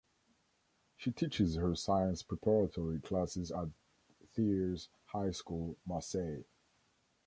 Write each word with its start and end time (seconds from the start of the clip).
She 0.97 1.11
teaches 1.11 1.57
her 1.57 1.75
science 1.75 2.23
preparatory 2.23 2.99
classes 3.01 3.51
at 3.51 3.67
Thiers 4.33 4.89
High 5.11 5.29
School, 5.29 5.77
Marseille. 5.85 6.43